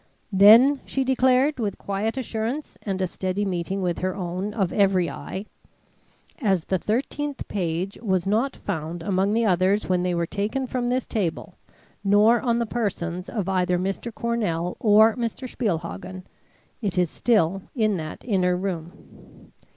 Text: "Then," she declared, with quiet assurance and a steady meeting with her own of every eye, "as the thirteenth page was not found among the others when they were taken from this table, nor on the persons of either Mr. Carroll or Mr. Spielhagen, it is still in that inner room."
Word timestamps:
"Then," 0.31 0.79
she 0.83 1.03
declared, 1.03 1.59
with 1.59 1.77
quiet 1.77 2.17
assurance 2.17 2.75
and 2.81 2.99
a 2.99 3.05
steady 3.05 3.45
meeting 3.45 3.83
with 3.83 3.99
her 3.99 4.15
own 4.15 4.51
of 4.51 4.73
every 4.73 5.11
eye, 5.11 5.45
"as 6.39 6.63
the 6.63 6.79
thirteenth 6.79 7.47
page 7.47 7.99
was 8.01 8.25
not 8.25 8.55
found 8.55 9.03
among 9.03 9.33
the 9.33 9.45
others 9.45 9.87
when 9.89 10.01
they 10.01 10.15
were 10.15 10.25
taken 10.25 10.65
from 10.65 10.89
this 10.89 11.05
table, 11.05 11.53
nor 12.03 12.41
on 12.41 12.57
the 12.57 12.65
persons 12.65 13.29
of 13.29 13.47
either 13.47 13.77
Mr. 13.77 14.11
Carroll 14.19 14.75
or 14.79 15.15
Mr. 15.17 15.47
Spielhagen, 15.47 16.23
it 16.81 16.97
is 16.97 17.11
still 17.11 17.61
in 17.75 17.97
that 17.97 18.25
inner 18.25 18.57
room." 18.57 19.51